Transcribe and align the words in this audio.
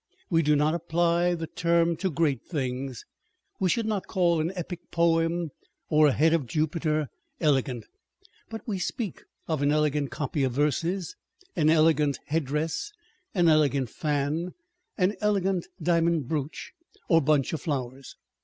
We 0.31 0.41
do 0.41 0.55
not 0.55 0.73
apply 0.73 1.35
the 1.35 1.45
term 1.45 1.95
to 1.97 2.09
great 2.09 2.41
things: 2.43 3.05
we 3.59 3.69
should 3.69 3.85
not 3.85 4.07
call 4.07 4.41
an 4.41 4.51
epic 4.55 4.89
poem 4.89 5.51
or 5.89 6.07
a 6.07 6.11
head 6.11 6.33
of 6.33 6.47
Jupiter 6.47 7.07
elegant, 7.39 7.85
but 8.49 8.67
we 8.67 8.79
speak 8.79 9.21
of 9.47 9.61
an 9.61 9.71
elegant 9.71 10.09
copy 10.09 10.43
of 10.43 10.53
verses, 10.53 11.15
an 11.55 11.69
elegant 11.69 12.17
headdress, 12.25 12.91
an 13.35 13.47
elegant 13.47 13.91
fan, 13.91 14.55
an 14.97 15.15
elegant 15.21 15.67
diamond 15.79 16.27
brooch, 16.27 16.71
or 17.07 17.21
bunch 17.21 17.53
of 17.53 17.61
flowers. 17.61 18.15